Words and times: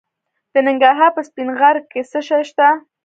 د 0.53 0.55
ننګرهار 0.67 1.11
په 1.15 1.21
سپین 1.27 1.49
غر 1.59 1.77
کې 1.91 2.01
څه 2.11 2.19
شی 2.27 2.41
شته؟ 2.49 2.67